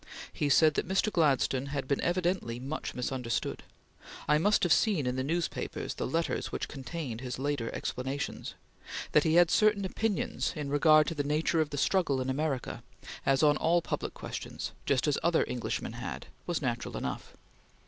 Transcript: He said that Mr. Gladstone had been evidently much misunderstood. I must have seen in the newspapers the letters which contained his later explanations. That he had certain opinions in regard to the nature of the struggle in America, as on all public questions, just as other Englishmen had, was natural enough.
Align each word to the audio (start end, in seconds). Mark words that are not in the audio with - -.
He 0.33 0.49
said 0.49 0.73
that 0.73 0.87
Mr. 0.87 1.11
Gladstone 1.11 1.67
had 1.67 1.87
been 1.87 2.01
evidently 2.01 2.59
much 2.59 2.95
misunderstood. 2.95 3.61
I 4.27 4.39
must 4.39 4.63
have 4.63 4.73
seen 4.73 5.05
in 5.05 5.15
the 5.15 5.23
newspapers 5.23 5.93
the 5.93 6.07
letters 6.07 6.51
which 6.51 6.67
contained 6.67 7.21
his 7.21 7.37
later 7.37 7.69
explanations. 7.71 8.55
That 9.11 9.25
he 9.25 9.35
had 9.35 9.51
certain 9.51 9.85
opinions 9.85 10.53
in 10.55 10.71
regard 10.71 11.05
to 11.05 11.13
the 11.13 11.23
nature 11.23 11.61
of 11.61 11.69
the 11.69 11.77
struggle 11.77 12.19
in 12.19 12.31
America, 12.31 12.81
as 13.27 13.43
on 13.43 13.57
all 13.57 13.79
public 13.83 14.15
questions, 14.15 14.71
just 14.87 15.07
as 15.07 15.19
other 15.21 15.45
Englishmen 15.47 15.93
had, 15.93 16.25
was 16.47 16.63
natural 16.63 16.97
enough. 16.97 17.33